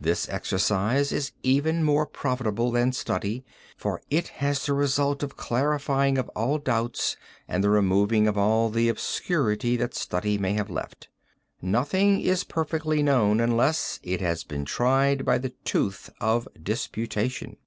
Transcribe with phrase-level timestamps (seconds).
[0.00, 3.44] This exercise is even more profitable than study
[3.76, 7.14] for it has as its result the clarifying of all doubts
[7.46, 11.08] and the removing of all the obscurity that study may have left.
[11.60, 17.58] Nothing is perfectly known unless it has been tried by the tooth of disputation.